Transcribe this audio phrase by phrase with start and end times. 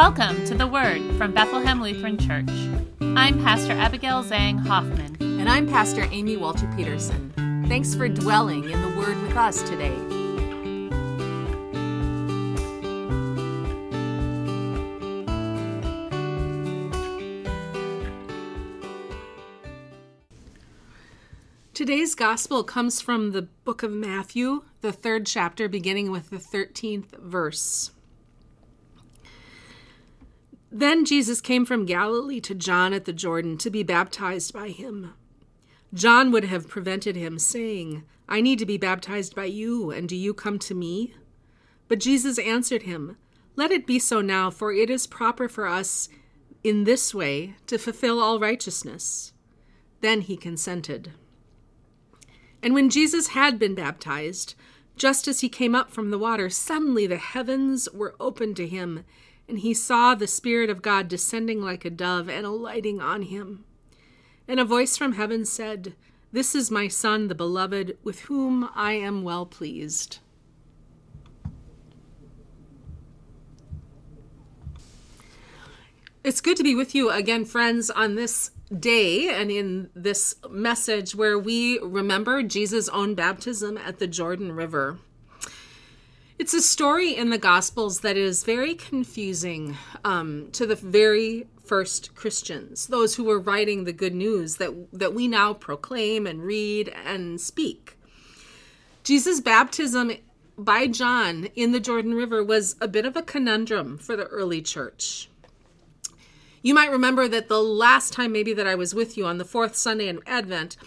[0.00, 2.48] Welcome to the Word from Bethlehem Lutheran Church.
[3.02, 5.18] I'm Pastor Abigail Zhang Hoffman.
[5.20, 7.30] And I'm Pastor Amy Walter Peterson.
[7.68, 9.94] Thanks for dwelling in the Word with us today.
[21.74, 27.18] Today's gospel comes from the book of Matthew, the third chapter, beginning with the 13th
[27.18, 27.90] verse.
[30.72, 35.14] Then Jesus came from Galilee to John at the Jordan to be baptized by him.
[35.92, 40.14] John would have prevented him, saying, I need to be baptized by you, and do
[40.14, 41.14] you come to me?
[41.88, 43.16] But Jesus answered him,
[43.56, 46.08] Let it be so now, for it is proper for us
[46.62, 49.32] in this way to fulfill all righteousness.
[50.00, 51.10] Then he consented.
[52.62, 54.54] And when Jesus had been baptized,
[54.96, 59.04] just as he came up from the water, suddenly the heavens were opened to him
[59.50, 63.64] and he saw the Spirit of God descending like a dove and alighting on him.
[64.46, 65.94] And a voice from heaven said,
[66.30, 70.18] This is my Son, the Beloved, with whom I am well pleased.
[76.22, 81.16] It's good to be with you again, friends, on this day and in this message
[81.16, 85.00] where we remember Jesus' own baptism at the Jordan River.
[86.40, 92.14] It's a story in the Gospels that is very confusing um, to the very first
[92.14, 96.94] Christians, those who were writing the good news that, that we now proclaim and read
[97.04, 97.98] and speak.
[99.04, 100.12] Jesus' baptism
[100.56, 104.62] by John in the Jordan River was a bit of a conundrum for the early
[104.62, 105.28] church.
[106.62, 109.44] You might remember that the last time, maybe, that I was with you on the
[109.44, 110.78] fourth Sunday in Advent,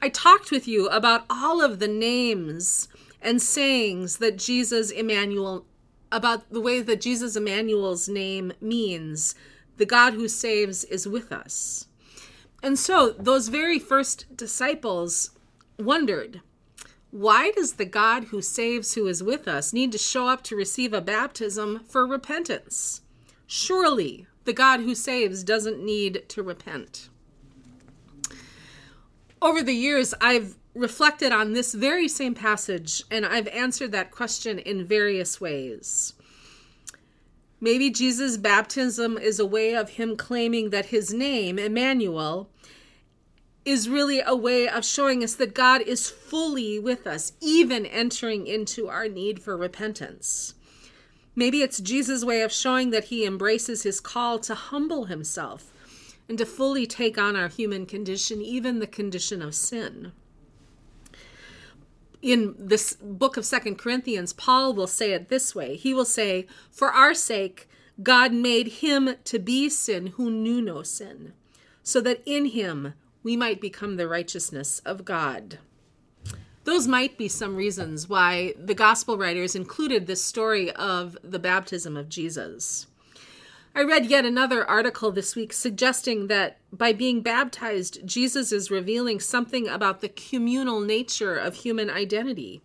[0.00, 2.88] I talked with you about all of the names
[3.24, 5.66] and sayings that Jesus Emmanuel
[6.12, 9.34] about the way that Jesus Emmanuel's name means
[9.78, 11.88] the God who saves is with us.
[12.62, 15.30] And so those very first disciples
[15.76, 16.40] wondered,
[17.10, 20.56] why does the God who saves who is with us need to show up to
[20.56, 23.02] receive a baptism for repentance?
[23.46, 27.08] Surely the God who saves doesn't need to repent.
[29.42, 34.58] Over the years, I've reflected on this very same passage, and I've answered that question
[34.58, 36.14] in various ways.
[37.60, 42.50] Maybe Jesus' baptism is a way of him claiming that his name, Emmanuel,
[43.64, 48.46] is really a way of showing us that God is fully with us, even entering
[48.46, 50.54] into our need for repentance.
[51.36, 55.72] Maybe it's Jesus' way of showing that he embraces his call to humble himself
[56.28, 60.12] and to fully take on our human condition, even the condition of sin
[62.24, 65.76] in this book of second corinthians paul will say it this way.
[65.76, 67.68] He will say for our sake
[68.02, 71.34] god made him to be sin who knew no sin
[71.82, 75.58] so that in him we might become the righteousness of god.
[76.64, 81.94] Those might be some reasons why the gospel writers included this story of the baptism
[81.94, 82.86] of jesus
[83.76, 89.18] I read yet another article this week suggesting that by being baptized, Jesus is revealing
[89.18, 92.62] something about the communal nature of human identity.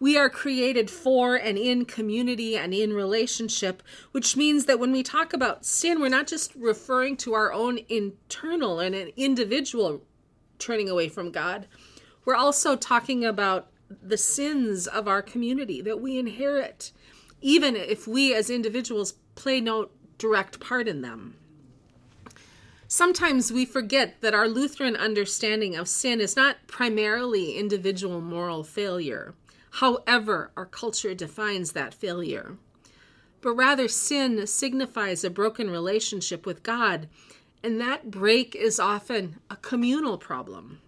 [0.00, 5.04] We are created for and in community and in relationship, which means that when we
[5.04, 10.02] talk about sin, we're not just referring to our own internal and an individual
[10.58, 11.68] turning away from God.
[12.24, 16.90] We're also talking about the sins of our community that we inherit,
[17.40, 19.90] even if we as individuals play no
[20.22, 21.34] direct part in them.
[22.86, 29.34] Sometimes we forget that our Lutheran understanding of sin is not primarily individual moral failure,
[29.72, 32.56] however, our culture defines that failure,
[33.40, 37.08] but rather sin signifies a broken relationship with God,
[37.64, 40.78] and that break is often a communal problem.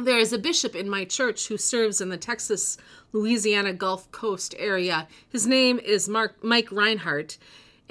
[0.00, 2.78] There is a bishop in my church who serves in the Texas
[3.10, 5.08] Louisiana Gulf Coast area.
[5.28, 7.36] His name is Mark, Mike Rinehart,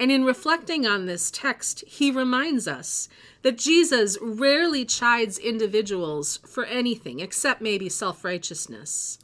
[0.02, 3.08] and in reflecting on this text, he reminds us
[3.42, 9.20] that Jesus rarely chides individuals for anything except maybe self righteousness.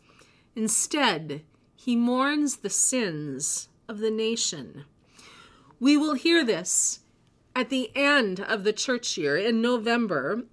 [0.54, 1.42] Instead,
[1.74, 4.84] he mourns the sins of the nation.
[5.80, 7.00] We will hear this
[7.56, 10.44] at the end of the church year in November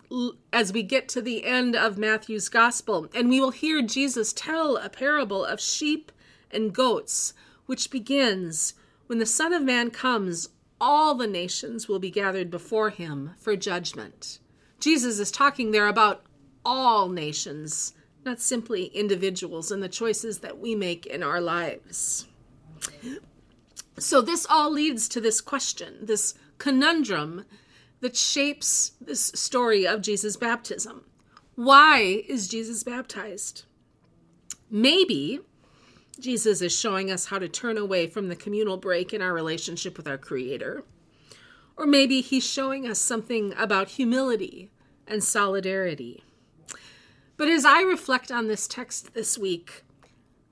[0.52, 4.78] as we get to the end of Matthew's gospel, and we will hear Jesus tell
[4.78, 6.12] a parable of sheep
[6.50, 7.36] and goats,
[7.68, 8.74] which begins
[9.08, 10.50] when the Son of Man comes,
[10.80, 14.40] all the nations will be gathered before him for judgment.
[14.80, 16.26] Jesus is talking there about
[16.66, 17.94] all nations,
[18.26, 22.26] not simply individuals and the choices that we make in our lives.
[23.98, 27.46] So, this all leads to this question, this conundrum
[28.02, 31.06] that shapes this story of Jesus' baptism.
[31.56, 33.64] Why is Jesus baptized?
[34.70, 35.40] Maybe
[36.20, 39.98] Jesus is showing us how to turn away from the communal break in our relationship
[39.98, 40.84] with our Creator.
[41.78, 44.72] Or maybe he's showing us something about humility
[45.08, 46.24] and solidarity.
[47.38, 49.84] But as I reflect on this text this week,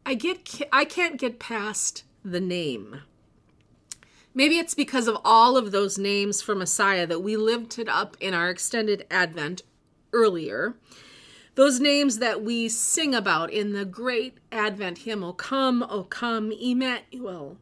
[0.06, 3.02] I get I can't get past the name.
[4.34, 8.34] Maybe it's because of all of those names for Messiah that we lifted up in
[8.34, 9.62] our extended Advent
[10.12, 10.76] earlier.
[11.56, 16.52] Those names that we sing about in the great Advent hymn, O come, O come,
[16.52, 17.58] Emmanuel,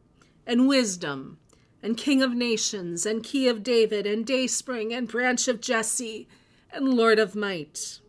[0.46, 1.38] and wisdom,
[1.82, 6.26] and King of nations, and Key of David, and Dayspring, and Branch of Jesse,
[6.72, 8.00] and Lord of might.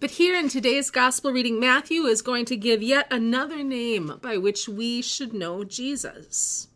[0.00, 4.36] But here in today's gospel reading, Matthew is going to give yet another name by
[4.36, 6.68] which we should know Jesus.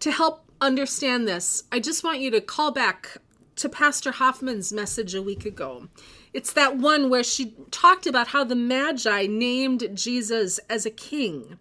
[0.00, 3.18] To help understand this, I just want you to call back
[3.56, 5.88] to Pastor Hoffman's message a week ago.
[6.32, 11.58] It's that one where she talked about how the Magi named Jesus as a king.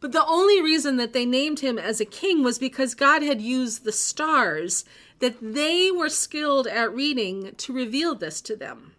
[0.00, 3.40] But the only reason that they named him as a king was because God had
[3.40, 4.84] used the stars
[5.18, 8.92] that they were skilled at reading to reveal this to them.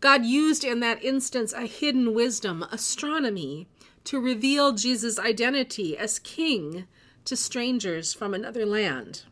[0.00, 3.68] God used in that instance a hidden wisdom, astronomy,
[4.04, 6.86] to reveal Jesus' identity as king
[7.24, 9.24] to strangers from another land.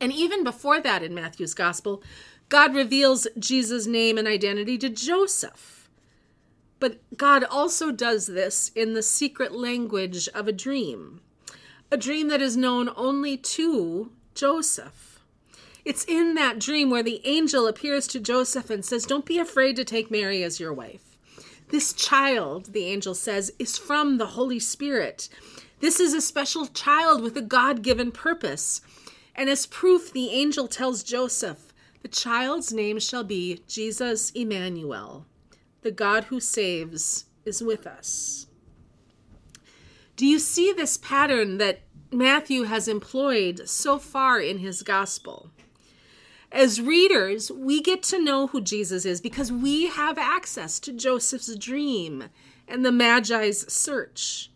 [0.00, 2.02] And even before that in Matthew's gospel,
[2.48, 5.88] God reveals Jesus' name and identity to Joseph.
[6.78, 11.20] But God also does this in the secret language of a dream,
[11.90, 15.20] a dream that is known only to Joseph.
[15.84, 19.76] It's in that dream where the angel appears to Joseph and says, Don't be afraid
[19.76, 21.16] to take Mary as your wife.
[21.68, 25.28] This child, the angel says, is from the Holy Spirit.
[25.80, 28.80] This is a special child with a God given purpose.
[29.36, 35.26] And as proof, the angel tells Joseph, The child's name shall be Jesus Emmanuel.
[35.82, 38.46] The God who saves is with us.
[40.16, 45.50] Do you see this pattern that Matthew has employed so far in his gospel?
[46.50, 51.54] As readers, we get to know who Jesus is because we have access to Joseph's
[51.56, 52.30] dream
[52.66, 54.50] and the Magi's search.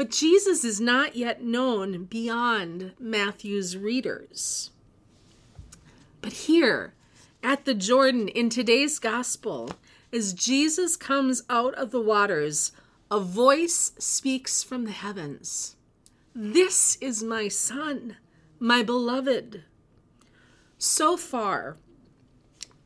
[0.00, 4.70] But Jesus is not yet known beyond Matthew's readers.
[6.22, 6.94] But here
[7.42, 9.72] at the Jordan in today's gospel,
[10.10, 12.72] as Jesus comes out of the waters,
[13.10, 15.76] a voice speaks from the heavens
[16.34, 18.16] This is my Son,
[18.58, 19.64] my beloved.
[20.78, 21.76] So far,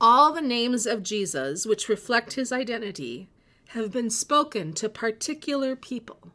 [0.01, 3.29] all the names of Jesus, which reflect his identity,
[3.69, 6.33] have been spoken to particular people.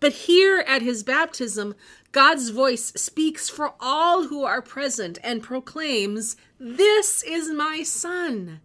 [0.00, 1.74] But here at his baptism,
[2.12, 8.60] God's voice speaks for all who are present and proclaims, This is my Son,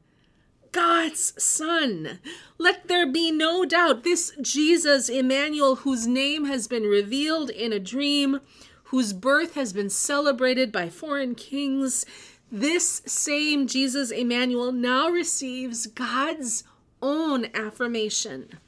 [0.71, 2.19] God's Son.
[2.57, 7.79] Let there be no doubt this Jesus Emmanuel, whose name has been revealed in a
[7.79, 8.39] dream,
[8.85, 12.05] whose birth has been celebrated by foreign kings,
[12.51, 16.63] this same Jesus Emmanuel now receives God's
[17.01, 18.59] own affirmation.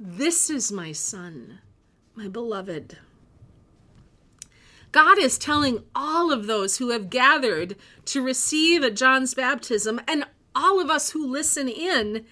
[0.00, 1.60] This is my Son
[2.14, 2.98] my beloved.
[4.90, 7.76] God is telling all of those who have gathered
[8.06, 12.26] to receive John's baptism and all of us who listen in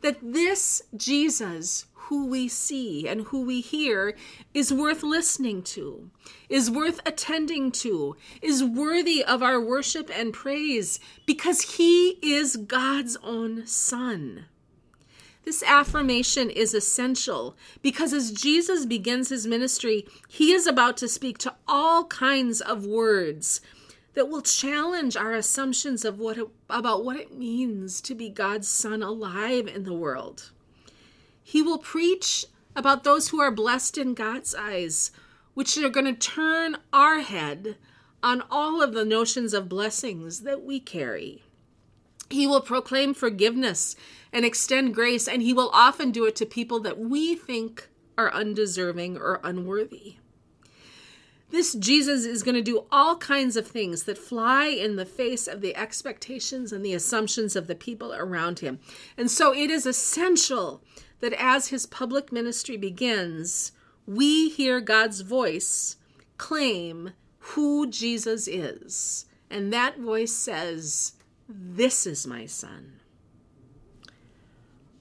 [0.00, 4.16] that this Jesus who we see and who we hear
[4.54, 6.08] is worth listening to,
[6.48, 13.16] is worth attending to, is worthy of our worship and praise because he is God's
[13.24, 14.46] own Son.
[15.46, 21.38] This affirmation is essential because as Jesus begins his ministry, he is about to speak
[21.38, 23.60] to all kinds of words
[24.14, 28.66] that will challenge our assumptions of what it, about what it means to be God's
[28.66, 30.50] son alive in the world.
[31.44, 35.12] He will preach about those who are blessed in God's eyes,
[35.54, 37.76] which are going to turn our head
[38.20, 41.44] on all of the notions of blessings that we carry.
[42.30, 43.94] He will proclaim forgiveness
[44.36, 47.88] and extend grace, and he will often do it to people that we think
[48.18, 50.16] are undeserving or unworthy.
[51.48, 55.48] This Jesus is going to do all kinds of things that fly in the face
[55.48, 58.78] of the expectations and the assumptions of the people around him.
[59.16, 60.82] And so it is essential
[61.20, 63.72] that as his public ministry begins,
[64.06, 65.96] we hear God's voice
[66.36, 69.24] claim who Jesus is.
[69.48, 71.14] And that voice says,
[71.48, 72.96] This is my son.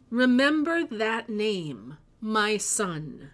[0.09, 3.31] Remember that name, my son.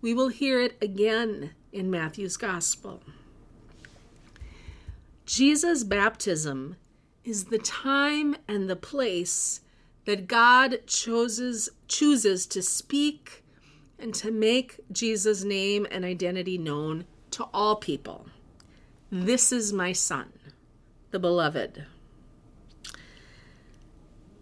[0.00, 3.02] we will hear it again in Matthew's Gospel.
[5.26, 6.76] Jesus' baptism
[7.24, 9.60] is the time and the place
[10.06, 13.44] that God chooses chooses to speak
[13.98, 18.26] and to make Jesus' name and identity known to all people.
[19.10, 20.32] This is my son,
[21.10, 21.84] the beloved.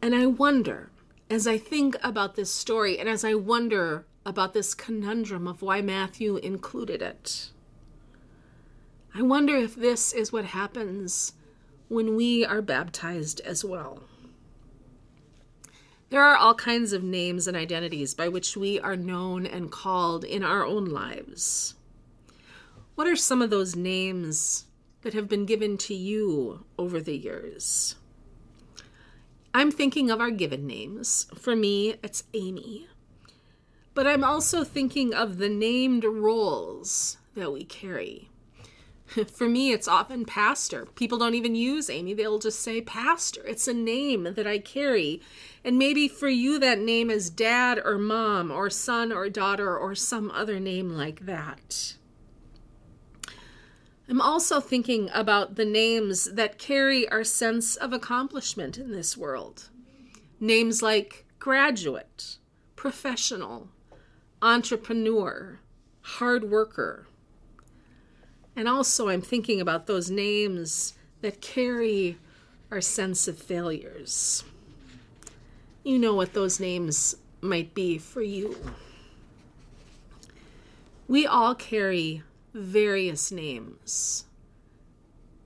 [0.02, 0.90] And I wonder,
[1.28, 5.80] as I think about this story and as I wonder about this conundrum of why
[5.80, 7.50] Matthew included it,
[9.14, 11.32] I wonder if this is what happens
[11.88, 14.02] when we are baptized as well.
[16.10, 20.22] There are all kinds of names and identities by which we are known and called
[20.22, 21.74] in our own lives.
[22.94, 24.66] What are some of those names
[25.02, 27.96] that have been given to you over the years?
[29.56, 31.28] I'm thinking of our given names.
[31.34, 32.88] For me, it's Amy.
[33.94, 38.28] But I'm also thinking of the named roles that we carry.
[39.32, 40.84] For me, it's often pastor.
[40.84, 43.46] People don't even use Amy, they'll just say pastor.
[43.46, 45.22] It's a name that I carry.
[45.64, 49.94] And maybe for you, that name is dad or mom or son or daughter or
[49.94, 51.94] some other name like that.
[54.08, 59.68] I'm also thinking about the names that carry our sense of accomplishment in this world.
[60.38, 62.38] Names like graduate,
[62.76, 63.68] professional,
[64.40, 65.60] entrepreneur,
[66.02, 67.06] hard worker
[68.56, 72.16] and also, I'm thinking about those names that carry
[72.70, 74.44] our sense of failures.
[75.84, 78.56] You know what those names might be for you.
[81.06, 82.22] We all carry
[82.56, 84.24] various names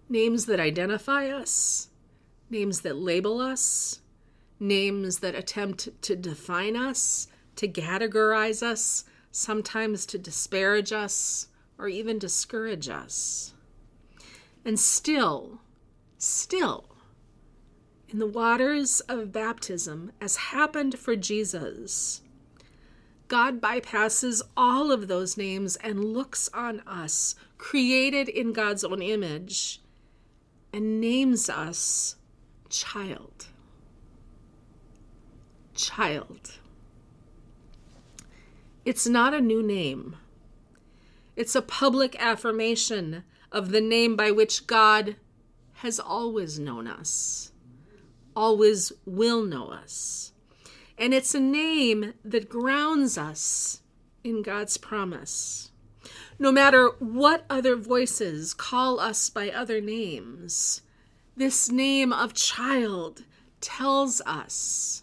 [0.09, 1.89] names that identify us,
[2.51, 4.01] names that label us,
[4.59, 11.47] names that attempt to define us, to categorize us, sometimes to disparage us
[11.79, 13.55] or even discourage us.
[14.65, 15.61] And still,
[16.19, 16.85] still,
[18.09, 22.21] in the waters of baptism, as happened for Jesus,
[23.31, 29.81] God bypasses all of those names and looks on us, created in God's own image,
[30.73, 32.17] and names us
[32.69, 33.47] child.
[35.77, 36.59] Child.
[38.85, 40.17] It's not a new name.
[41.37, 43.23] It's a public affirmation
[43.53, 45.15] of the name by which God
[45.75, 47.53] has always known us,
[48.35, 50.30] always will know us.
[51.01, 53.81] And it's a name that grounds us
[54.23, 55.71] in God's promise.
[56.39, 60.83] No matter what other voices call us by other names,
[61.35, 63.25] this name of child
[63.63, 65.03] tells us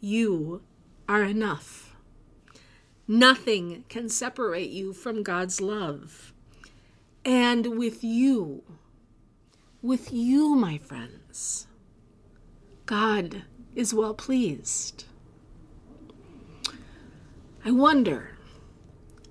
[0.00, 0.62] you
[1.06, 1.94] are enough.
[3.06, 6.32] Nothing can separate you from God's love.
[7.22, 8.62] And with you,
[9.82, 11.66] with you, my friends,
[12.86, 13.42] God
[13.74, 15.04] is well pleased.
[17.64, 18.30] I wonder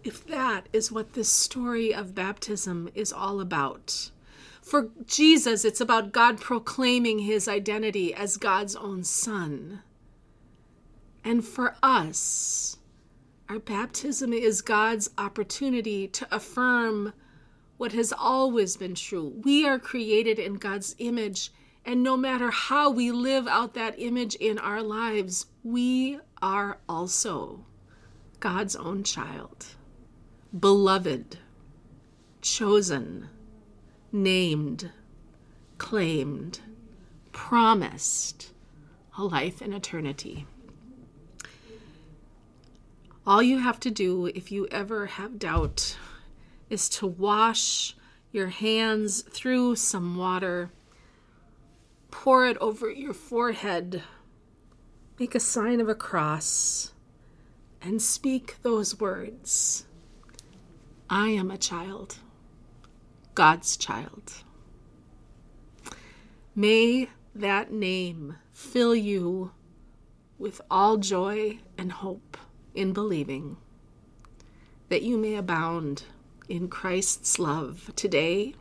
[0.03, 4.11] if that is what this story of baptism is all about.
[4.61, 9.81] For Jesus, it's about God proclaiming his identity as God's own son.
[11.23, 12.77] And for us,
[13.49, 17.13] our baptism is God's opportunity to affirm
[17.77, 19.33] what has always been true.
[19.43, 21.51] We are created in God's image,
[21.85, 27.65] and no matter how we live out that image in our lives, we are also
[28.39, 29.65] God's own child,
[30.57, 31.37] beloved,
[32.41, 33.29] chosen,
[34.11, 34.91] named,
[35.77, 36.59] claimed,
[37.31, 38.51] promised
[39.17, 40.45] a life in eternity.
[43.25, 45.97] All you have to do if you ever have doubt
[46.69, 47.95] is to wash
[48.31, 50.71] your hands through some water,
[52.11, 54.03] pour it over your forehead,
[55.17, 56.93] make a sign of a cross,
[57.81, 59.85] and speak those words
[61.09, 62.19] I am a child,
[63.33, 64.43] God's child.
[66.55, 69.51] May that name fill you
[70.37, 72.37] with all joy and hope
[72.73, 73.57] in believing,
[74.89, 76.03] that you may abound
[76.49, 78.53] in Christ's love today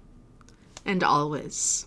[0.85, 1.87] and always.